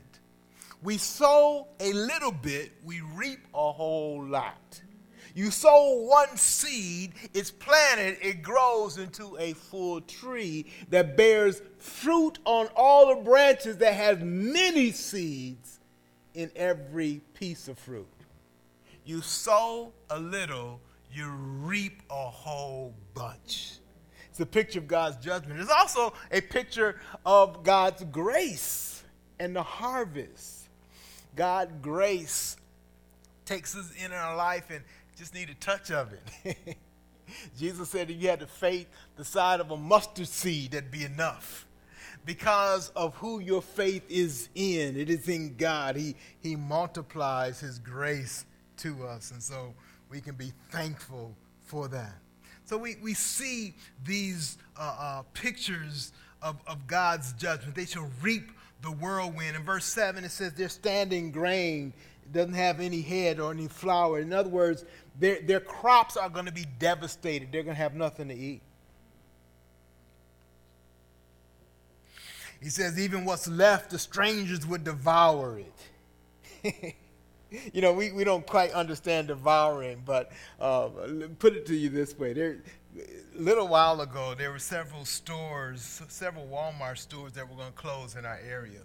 [0.81, 4.81] We sow a little bit, we reap a whole lot.
[5.35, 12.37] You sow one seed, it's planted, it grows into a full tree that bears fruit
[12.45, 15.79] on all the branches that has many seeds
[16.35, 18.07] in every piece of fruit.
[19.05, 20.79] You sow a little,
[21.11, 23.79] you reap a whole bunch.
[24.29, 25.59] It's a picture of God's judgment.
[25.59, 29.03] It's also a picture of God's grace
[29.39, 30.69] and the harvest.
[31.35, 32.57] God grace
[33.45, 34.83] takes us in our life and
[35.17, 36.11] just need a touch of
[36.43, 36.77] it.
[37.57, 41.03] Jesus said if you had the faith the size of a mustard seed, that'd be
[41.03, 41.65] enough.
[42.25, 45.95] Because of who your faith is in, it is in God.
[45.95, 48.45] He, he multiplies His grace
[48.77, 49.31] to us.
[49.31, 49.73] And so
[50.09, 52.13] we can be thankful for that.
[52.65, 57.75] So we, we see these uh, uh, pictures of, of God's judgment.
[57.75, 59.55] They shall reap the whirlwind.
[59.55, 61.93] In verse 7, it says they're standing grain
[62.33, 64.19] doesn't have any head or any flour.
[64.19, 64.83] In other words,
[65.19, 67.51] their, their crops are going to be devastated.
[67.51, 68.61] They're going to have nothing to eat.
[72.61, 75.59] He says, even what's left, the strangers would devour
[76.63, 76.95] it.
[77.73, 80.89] you know, we, we don't quite understand devouring, but uh,
[81.39, 82.31] put it to you this way.
[82.31, 82.57] There,
[82.97, 87.77] a little while ago, there were several stores, several Walmart stores that were going to
[87.77, 88.79] close in our area.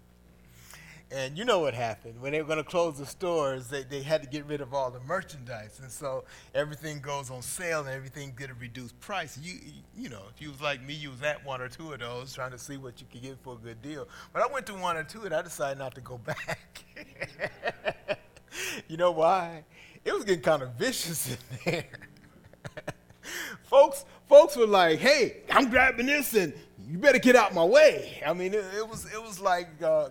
[1.10, 2.20] And you know what happened.
[2.20, 4.74] When they were going to close the stores, they, they had to get rid of
[4.74, 5.80] all the merchandise.
[5.82, 9.38] And so everything goes on sale and everything get a reduced price.
[9.40, 9.58] You,
[9.96, 12.34] you know, if you was like me, you was at one or two of those
[12.34, 14.06] trying to see what you could get for a good deal.
[14.34, 16.84] But I went to one or two and I decided not to go back.
[18.86, 19.64] you know why?
[20.04, 21.86] It was getting kind of vicious in there.
[23.64, 26.52] folks, folks were like, "Hey, I'm grabbing this, and
[26.86, 30.10] you better get out my way." I mean, it, it was it was like uh,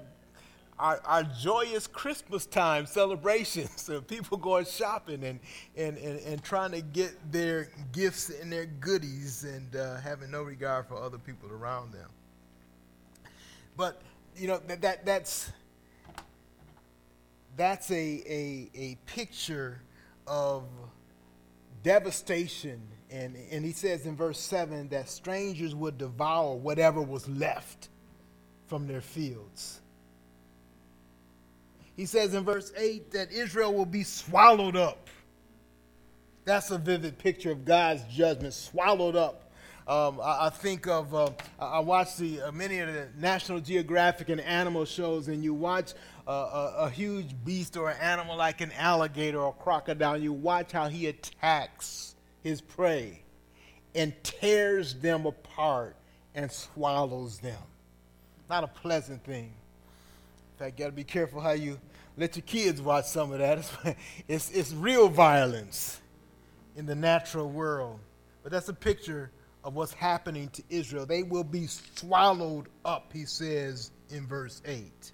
[0.79, 5.39] our, our, joyous Christmas time celebrations, of people going shopping and,
[5.75, 10.43] and, and, and, trying to get their gifts and their goodies, and uh, having no
[10.43, 12.09] regard for other people around them.
[13.75, 14.01] But
[14.35, 15.51] you know that, that that's
[17.57, 19.81] that's a, a, a picture
[20.27, 20.63] of
[21.83, 22.81] devastation.
[23.09, 27.89] And, and he says in verse 7 that strangers would devour whatever was left
[28.67, 29.81] from their fields.
[31.97, 35.09] He says in verse 8 that Israel will be swallowed up.
[36.45, 39.47] That's a vivid picture of God's judgment, swallowed up
[39.87, 44.27] um, I, I, think of, uh, I watch the, uh, many of the National Geographic
[44.27, 45.93] and animal shows, and you watch
[46.27, 50.73] uh, a, a, huge beast or an animal like an alligator or crocodile, you watch
[50.73, 53.21] how he attacks his prey
[53.95, 55.95] and tears them apart
[56.35, 57.61] and swallows them.
[58.49, 59.53] Not a pleasant thing.
[60.57, 61.79] In fact, you got to be careful how you
[62.17, 63.63] let your kids watch some of that.
[64.27, 66.01] It's, it's real violence
[66.75, 67.99] in the natural world.
[68.41, 69.29] But that's a picture
[69.63, 71.05] of what's happening to Israel.
[71.05, 75.11] They will be swallowed up, he says in verse 8.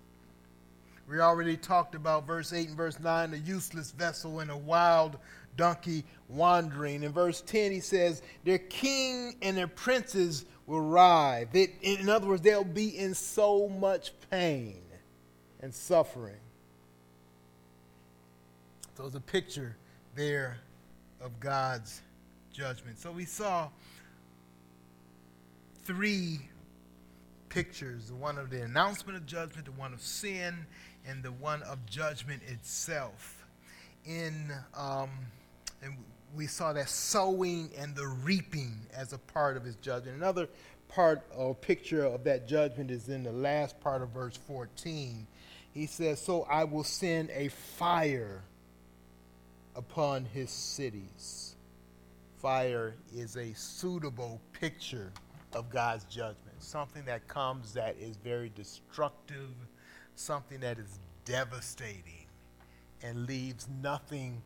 [1.10, 5.18] We already talked about verse 8 and verse 9, a useless vessel and a wild
[5.58, 7.04] donkey wandering.
[7.04, 11.46] In verse 10, he says, Their king and their princes will.
[11.52, 14.80] They, in other words, they'll be in so much pain
[15.64, 16.36] and suffering.
[18.98, 19.78] So it's a picture
[20.14, 20.58] there
[21.22, 22.02] of God's
[22.52, 23.00] judgment.
[23.00, 23.70] So we saw
[25.86, 26.42] three
[27.48, 30.66] pictures the one of the announcement of judgment, the one of sin,
[31.08, 33.46] and the one of judgment itself.
[34.06, 35.10] In um,
[35.82, 35.96] and
[36.36, 40.18] we saw that sowing and the reaping as a part of his judgment.
[40.18, 40.50] Another
[40.90, 45.26] part or picture of that judgment is in the last part of verse 14.
[45.74, 48.44] He says, So I will send a fire
[49.76, 51.56] upon his cities.
[52.38, 55.12] Fire is a suitable picture
[55.54, 56.60] of God's judgment.
[56.60, 59.50] Something that comes that is very destructive,
[60.16, 62.28] something that is devastating,
[63.02, 64.42] and leaves nothing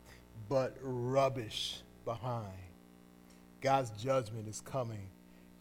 [0.48, 2.54] but rubbish behind.
[3.62, 5.10] God's judgment is coming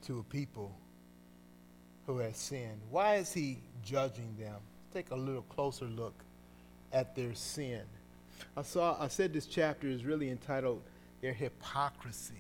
[0.02, 0.76] to a people
[2.06, 2.80] who has sinned.
[2.90, 4.60] Why is he judging them?
[4.92, 6.14] Take a little closer look
[6.92, 7.82] at their sin.
[8.56, 10.82] I saw I said this chapter is really entitled
[11.20, 12.34] their hypocrisy.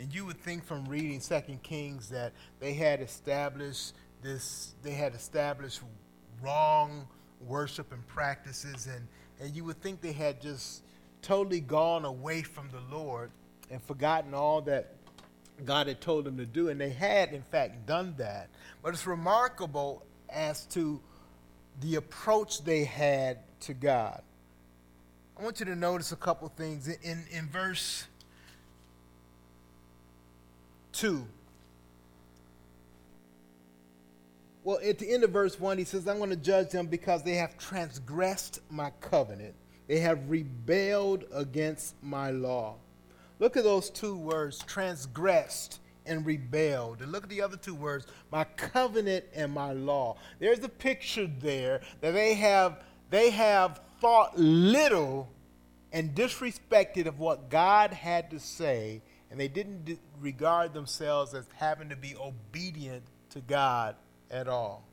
[0.00, 5.14] And you would think from reading Second Kings that they had established this, they had
[5.14, 5.80] established
[6.40, 7.08] wrong
[7.46, 9.06] worship and practices, and,
[9.40, 10.82] and you would think they had just
[11.22, 13.30] totally gone away from the Lord
[13.70, 14.94] and forgotten all that
[15.64, 16.68] God had told them to do.
[16.68, 18.48] And they had, in fact, done that.
[18.82, 21.00] But it's remarkable as to
[21.80, 24.22] the approach they had to God.
[25.38, 26.88] I want you to notice a couple things.
[26.88, 28.06] In, in verse
[30.92, 31.24] 2.
[34.64, 37.22] Well, at the end of verse 1, he says, I'm going to judge them because
[37.22, 39.54] they have transgressed my covenant.
[39.86, 42.74] They have rebelled against my law.
[43.38, 47.02] Look at those two words, transgressed and rebelled.
[47.02, 50.16] And look at the other two words, my covenant and my law.
[50.38, 55.28] There's a picture there that they have they have thought little
[55.92, 61.88] and disrespected of what God had to say and they didn't regard themselves as having
[61.90, 63.94] to be obedient to God
[64.30, 64.84] at all.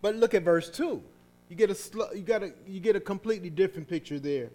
[0.00, 1.02] But look at verse 2.
[1.48, 4.50] You get a sl- you got a you get a completely different picture there.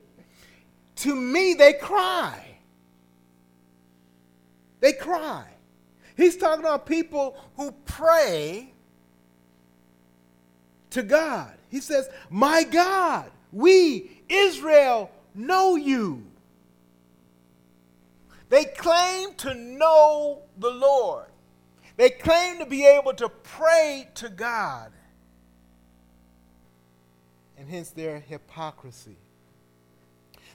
[0.97, 2.57] To me they cry.
[4.81, 5.45] They cry.
[6.17, 8.73] He's talking about people who pray
[10.89, 11.57] to God.
[11.69, 16.27] He says, "My God, we Israel know you?
[18.49, 21.27] They claim to know the Lord.
[21.95, 24.91] They claim to be able to pray to God.
[27.57, 29.17] And hence their hypocrisy.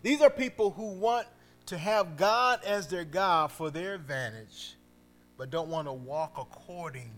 [0.03, 1.27] These are people who want
[1.67, 4.77] to have God as their God for their advantage,
[5.37, 7.11] but don't want to walk according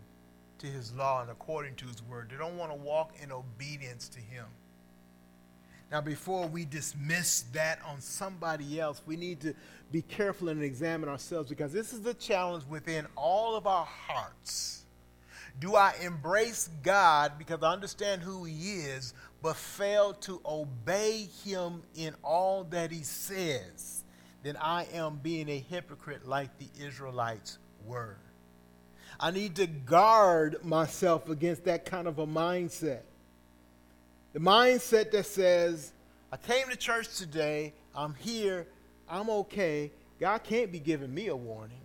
[0.59, 2.29] to his law and according to his word.
[2.31, 4.47] They don't want to walk in obedience to him.
[5.91, 9.55] Now, before we dismiss that on somebody else, we need to
[9.91, 14.85] be careful and examine ourselves because this is the challenge within all of our hearts.
[15.61, 21.83] Do I embrace God because I understand who He is, but fail to obey Him
[21.95, 24.05] in all that He says?
[24.43, 28.17] Then I am being a hypocrite like the Israelites were.
[29.21, 33.01] I need to guard myself against that kind of a mindset.
[34.33, 35.93] The mindset that says,
[36.31, 38.67] I came to church today, I'm here,
[39.09, 39.91] I'm okay.
[40.21, 41.81] God can't be giving me a warning.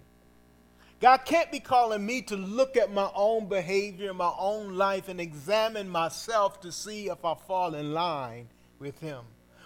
[0.99, 5.19] God can't be calling me to look at my own behavior, my own life, and
[5.19, 8.47] examine myself to see if I fall in line
[8.79, 9.19] with Him.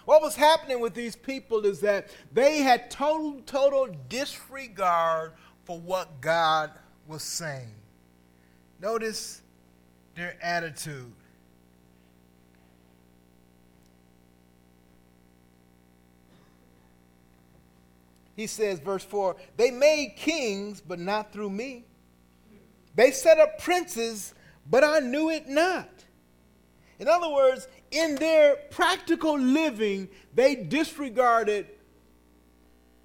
[0.08, 5.34] What was happening with these people is that they had total, total disregard
[5.64, 6.70] for what God
[7.06, 7.74] was saying.
[8.80, 9.42] Notice
[10.14, 11.12] their attitude.
[18.34, 21.84] He says, verse 4 They made kings, but not through me.
[22.94, 24.32] They set up princes,
[24.70, 25.90] but I knew it not.
[26.98, 31.66] In other words, in their practical living, they disregarded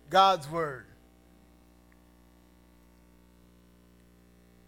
[0.10, 0.86] God's word.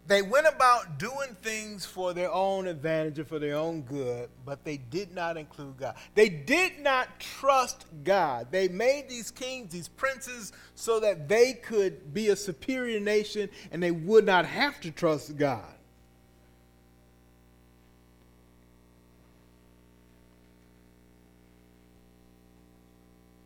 [0.07, 4.63] They went about doing things for their own advantage and for their own good, but
[4.63, 5.95] they did not include God.
[6.13, 8.51] They did not trust God.
[8.51, 13.82] They made these kings, these princes, so that they could be a superior nation and
[13.82, 15.75] they would not have to trust God.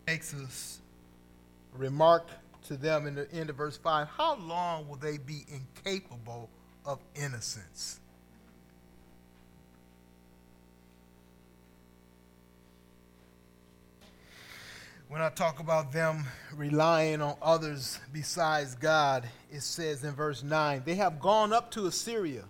[0.10, 0.80] Makes us
[1.78, 2.30] remark
[2.66, 6.49] to them in the end of verse 5 how long will they be incapable
[6.84, 7.99] of innocence?
[15.10, 20.82] When I talk about them relying on others besides God, it says in verse 9,
[20.88, 22.45] they have gone up to Assyria.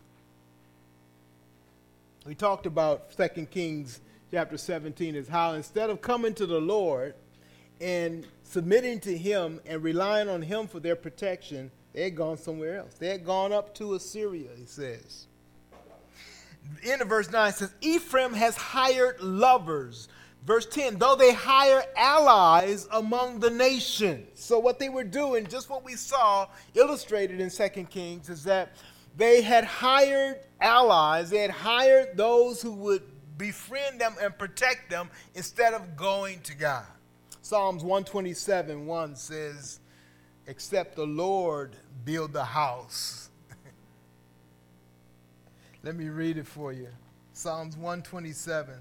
[2.26, 4.00] We talked about 2 Kings
[4.32, 7.16] chapter 17 is how instead of coming to the Lord,
[7.82, 12.78] and submitting to him and relying on him for their protection, they had gone somewhere
[12.78, 12.94] else.
[12.96, 15.28] They had gone up to Assyria, he says.
[16.84, 20.08] In verse 9 says, Ephraim has hired lovers.
[20.46, 24.28] Verse 10, though they hire allies among the nations.
[24.36, 28.72] So, what they were doing, just what we saw illustrated in 2 Kings, is that
[29.18, 33.04] they had hired allies, they had hired those who would
[33.38, 36.86] befriend them and protect them instead of going to God.
[37.50, 39.80] Psalms 127 1 says,
[40.46, 41.76] Except the Lord
[42.06, 43.32] build the house.
[45.84, 46.90] Let me read it for you.
[47.34, 48.76] Psalms 127,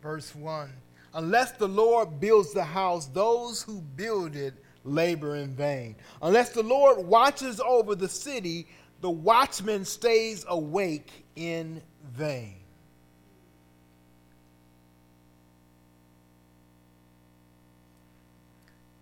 [0.00, 0.72] verse 1.
[1.14, 5.96] Unless the Lord builds the house, those who build it labor in vain.
[6.22, 8.68] Unless the Lord watches over the city,
[9.00, 12.55] the watchman stays awake in vain.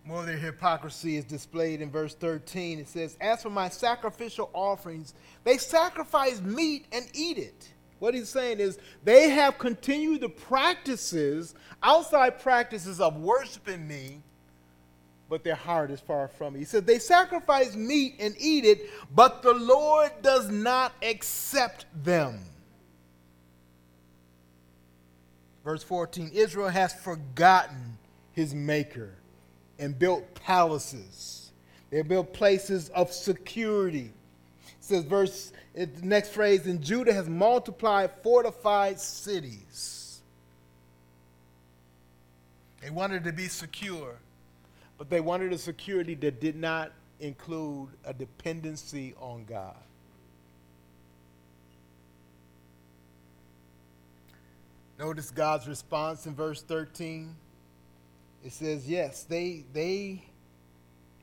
[0.06, 2.78] More of their hypocrisy is displayed in verse 13.
[2.78, 7.70] It says, As for my sacrificial offerings, they sacrifice meat and eat it.
[8.00, 14.20] What he's saying is they have continued the practices, outside practices of worshiping me,
[15.30, 16.58] but their heart is far from me.
[16.58, 22.40] He says, They sacrifice meat and eat it, but the Lord does not accept them.
[25.64, 27.96] Verse 14 Israel has forgotten
[28.32, 29.14] his maker
[29.78, 31.52] and built palaces.
[31.90, 34.10] They built places of security.
[34.66, 40.20] It says, verse, the next phrase, and Judah has multiplied fortified cities.
[42.82, 44.16] They wanted to be secure,
[44.98, 49.76] but they wanted a security that did not include a dependency on God.
[54.98, 57.34] Notice God's response in verse 13
[58.44, 60.22] it says, yes, they, they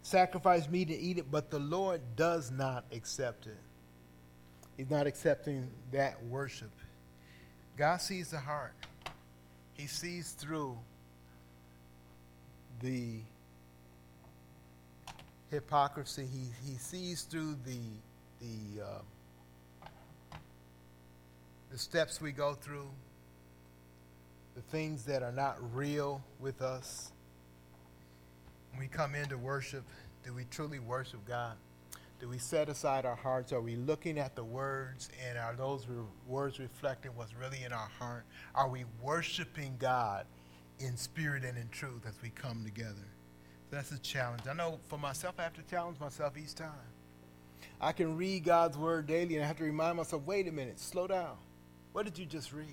[0.01, 3.57] sacrifice meat and eat it, but the Lord does not accept it.
[4.75, 6.71] He's not accepting that worship.
[7.77, 8.73] God sees the heart.
[9.73, 10.77] He sees through
[12.81, 13.19] the
[15.51, 16.25] hypocrisy.
[16.31, 17.79] He, he sees through the,
[18.39, 19.87] the, uh,
[21.71, 22.89] the steps we go through,
[24.55, 27.11] the things that are not real with us.
[28.71, 29.83] When we come into worship,
[30.23, 31.55] do we truly worship God?
[32.19, 33.51] Do we set aside our hearts?
[33.51, 37.73] Are we looking at the words and are those re- words reflecting what's really in
[37.73, 38.25] our heart?
[38.53, 40.27] Are we worshiping God
[40.79, 43.07] in spirit and in truth as we come together?
[43.71, 44.43] That's a challenge.
[44.47, 46.69] I know for myself, I have to challenge myself each time.
[47.79, 50.79] I can read God's word daily and I have to remind myself wait a minute,
[50.79, 51.37] slow down.
[51.93, 52.67] What did you just read?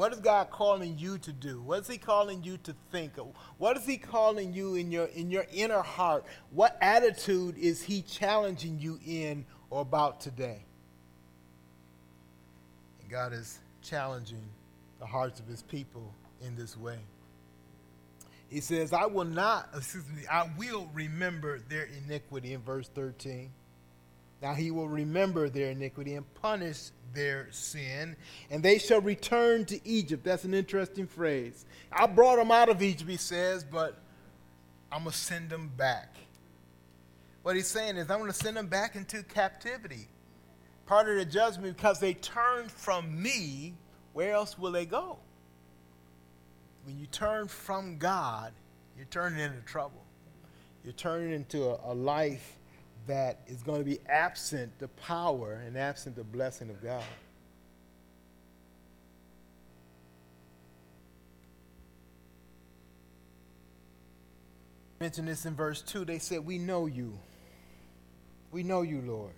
[0.00, 1.60] What is God calling you to do?
[1.60, 3.18] What is He calling you to think?
[3.58, 6.24] What is He calling you in your in your inner heart?
[6.52, 10.64] What attitude is He challenging you in or about today?
[13.02, 14.48] And God is challenging
[15.00, 17.00] the hearts of His people in this way.
[18.48, 23.50] He says, I will not, excuse me, I will remember their iniquity in verse 13.
[24.42, 28.16] Now he will remember their iniquity and punish their sin,
[28.50, 30.24] and they shall return to Egypt.
[30.24, 31.66] That's an interesting phrase.
[31.92, 33.98] I brought them out of Egypt, he says, but
[34.90, 36.16] I'm going to send them back.
[37.42, 40.08] What he's saying is, I'm going to send them back into captivity.
[40.86, 43.74] Part of the judgment, because they turned from me,
[44.12, 45.18] where else will they go?
[46.84, 48.52] when you turn from God,
[48.96, 50.02] you're turning into trouble.
[50.84, 52.56] You're turning into a, a life
[53.06, 57.02] that is going to be absent the power and absent the blessing of God.
[65.00, 66.04] Mention this in verse 2.
[66.04, 67.18] They said, We know you.
[68.52, 69.32] We know you, Lord.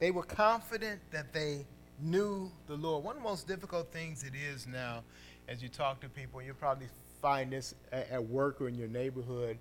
[0.00, 1.64] They were confident that they
[2.00, 3.04] knew the Lord.
[3.04, 5.04] One of the most difficult things it is now
[5.48, 6.88] as you talk to people, you'll probably
[7.20, 9.58] find this at, work or in your neighborhood,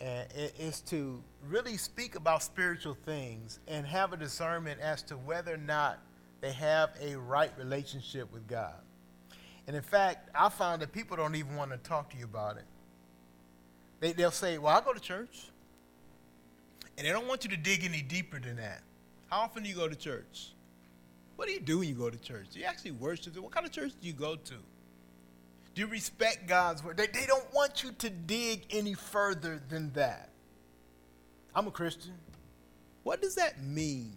[0.00, 5.14] and it is to really speak about spiritual things and have a discernment as to
[5.14, 5.98] whether or not
[6.40, 8.74] they have a right relationship with God.
[9.66, 12.56] And in fact, I found that people don't even want to talk to you about
[12.56, 12.64] it.
[14.00, 15.48] They, they'll say, Well, I go to church.
[16.98, 18.80] And they don't want you to dig any deeper than that.
[19.28, 20.52] How often do you go to church?
[21.36, 22.46] What do you do when you go to church?
[22.52, 23.36] Do you actually worship?
[23.38, 24.54] What kind of church do you go to?
[25.76, 26.96] Do you respect God's word?
[26.96, 30.30] They, they don't want you to dig any further than that.
[31.54, 32.14] I'm a Christian.
[33.02, 34.16] What does that mean?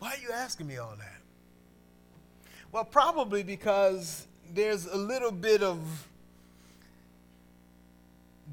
[0.00, 1.20] Why are you asking me all that?
[2.72, 5.78] Well, probably because there's a little bit of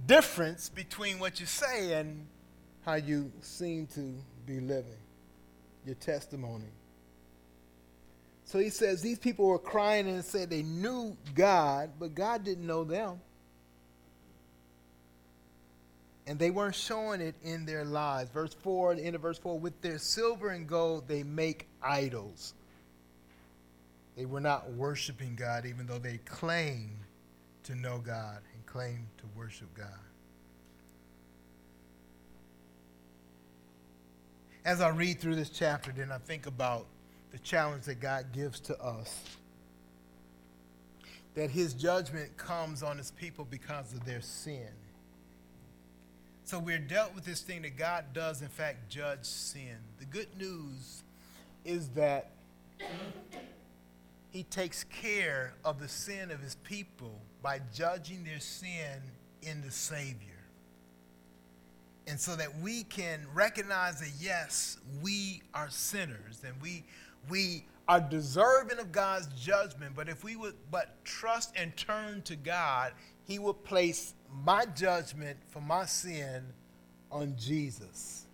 [0.06, 2.28] difference between what you say and
[2.86, 4.14] how you seem to
[4.46, 5.00] be living,
[5.84, 6.70] your testimony.
[8.46, 12.66] So he says these people were crying and said they knew God, but God didn't
[12.66, 13.20] know them.
[16.28, 18.30] And they weren't showing it in their lives.
[18.32, 22.54] Verse 4, the end of verse 4 with their silver and gold, they make idols.
[24.16, 27.00] They were not worshiping God, even though they claimed
[27.64, 29.88] to know God and claimed to worship God.
[34.64, 36.88] As I read through this chapter, then I think about
[37.36, 39.22] the challenge that God gives to us.
[41.34, 44.70] That his judgment comes on his people because of their sin.
[46.46, 49.76] So we're dealt with this thing that God does, in fact, judge sin.
[50.00, 51.04] The good news
[51.66, 52.32] is that
[54.30, 59.02] he takes care of the sin of his people by judging their sin
[59.42, 60.40] in the Savior.
[62.08, 66.86] And so that we can recognize that, yes, we are sinners and we
[67.30, 72.36] we are deserving of God's judgment, but if we would but trust and turn to
[72.36, 74.14] God, He would place
[74.44, 76.44] my judgment for my sin
[77.12, 78.26] on Jesus.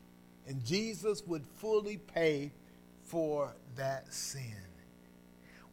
[0.48, 2.52] And Jesus would fully pay
[3.04, 4.56] for that sin.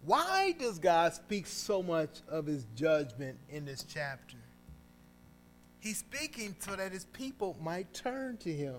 [0.04, 4.36] Why does God speak so much of his judgment in this chapter?
[5.80, 8.76] He's speaking so that his people might turn to him.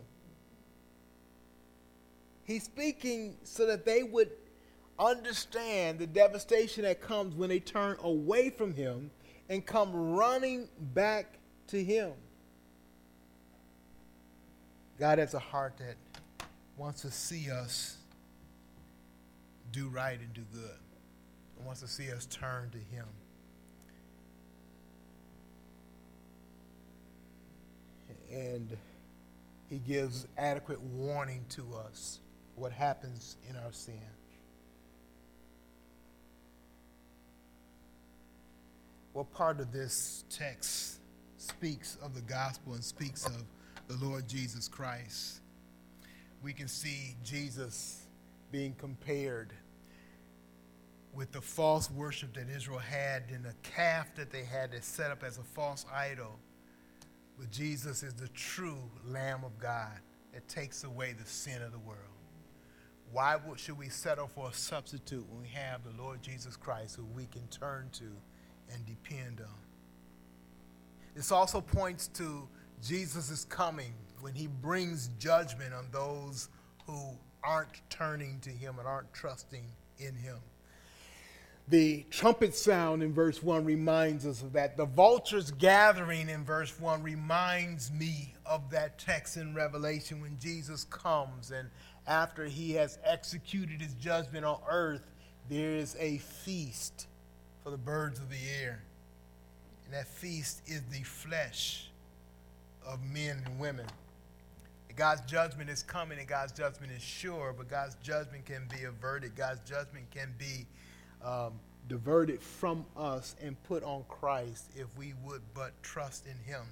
[2.49, 4.31] He's speaking so that they would
[4.97, 9.11] understand the devastation that comes when they turn away from Him
[9.49, 11.37] and come running back
[11.67, 12.13] to Him.
[14.99, 15.95] God has a heart that
[16.75, 17.97] wants to see us
[19.71, 20.79] do right and do good.
[21.55, 23.05] He wants to see us turn to Him.
[28.31, 28.75] And
[29.69, 32.21] He gives adequate warning to us
[32.59, 34.01] what happens in our sin.
[39.19, 40.99] what part of this text
[41.37, 43.43] speaks of the gospel and speaks of
[43.87, 45.41] the Lord Jesus Christ.
[46.41, 48.05] We can see Jesus
[48.51, 49.51] being compared
[51.13, 55.11] with the false worship that Israel had and the calf that they had that set
[55.11, 56.39] up as a false idol.
[57.37, 59.99] But Jesus is the true Lamb of God
[60.33, 62.18] that takes away the sin of the world.
[63.11, 67.05] Why should we settle for a substitute when we have the Lord Jesus Christ who
[67.05, 68.05] we can turn to
[68.71, 69.47] and depend on?
[71.15, 72.47] This also points to
[72.83, 76.49] Jesus' coming when he brings judgment on those
[76.85, 79.65] who aren't turning to him and aren't trusting
[79.97, 80.37] in him.
[81.69, 84.75] The trumpet sound in verse 1 reminds us of that.
[84.75, 90.83] The vultures gathering in verse 1 reminds me of that text in Revelation when Jesus
[90.85, 91.69] comes and
[92.07, 95.11] after he has executed his judgment on earth,
[95.49, 97.07] there is a feast
[97.63, 98.81] for the birds of the air.
[99.85, 101.89] And that feast is the flesh
[102.85, 103.85] of men and women.
[104.95, 109.33] God's judgment is coming and God's judgment is sure, but God's judgment can be averted.
[109.33, 110.65] God's judgment can be
[111.23, 111.53] um,
[111.87, 116.63] diverted from us and put on Christ if we would but trust in Him.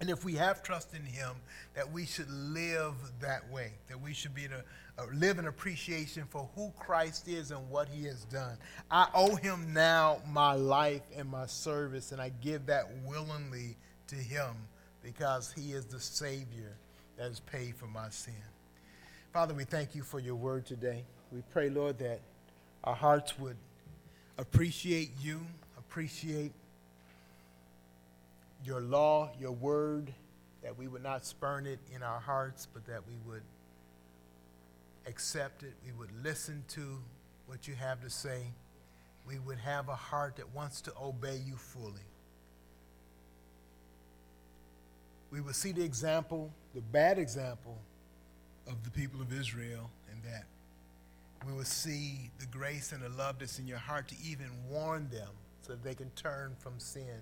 [0.00, 1.30] And if we have trust in Him,
[1.74, 4.62] that we should live that way, that we should be to
[4.98, 8.58] uh, live in appreciation for who Christ is and what He has done.
[8.90, 13.76] I owe Him now my life and my service, and I give that willingly
[14.08, 14.54] to Him
[15.02, 16.76] because He is the Savior
[17.16, 18.34] that has paid for my sin.
[19.32, 21.04] Father, we thank you for your word today.
[21.32, 22.20] We pray, Lord, that
[22.84, 23.56] our hearts would
[24.38, 25.40] appreciate you,
[25.78, 26.52] appreciate
[28.66, 30.12] your law, your word,
[30.62, 33.42] that we would not spurn it in our hearts, but that we would
[35.06, 35.74] accept it.
[35.84, 36.98] We would listen to
[37.46, 38.42] what you have to say.
[39.26, 42.02] We would have a heart that wants to obey you fully.
[45.30, 47.78] We would see the example, the bad example
[48.66, 50.44] of the people of Israel, and that
[51.46, 55.08] we will see the grace and the love that's in your heart to even warn
[55.10, 55.28] them
[55.62, 57.20] so that they can turn from sin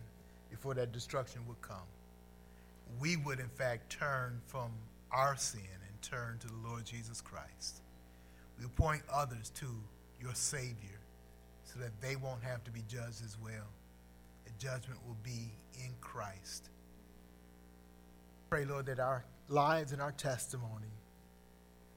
[0.54, 1.88] before that destruction would come.
[3.00, 4.70] We would, in fact, turn from
[5.10, 7.82] our sin and turn to the Lord Jesus Christ.
[8.60, 9.66] We point others to
[10.20, 11.00] your Savior
[11.64, 13.66] so that they won't have to be judged as well.
[14.44, 16.68] The judgment will be in Christ.
[18.48, 20.92] Pray, Lord, that our lives and our testimony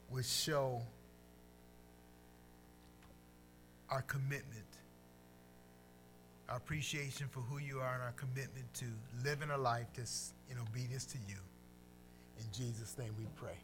[0.10, 0.82] would show
[3.92, 4.66] our commitment,
[6.50, 8.86] our appreciation for who you are, and our commitment to
[9.24, 11.36] living a life that's in obedience to you.
[12.40, 13.58] In Jesus' name we pray.